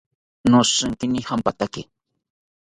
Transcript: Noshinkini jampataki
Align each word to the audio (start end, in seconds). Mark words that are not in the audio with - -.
Noshinkini 0.51 1.21
jampataki 1.27 1.85